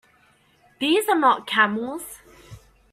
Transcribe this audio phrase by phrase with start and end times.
[0.79, 2.21] These are not camels!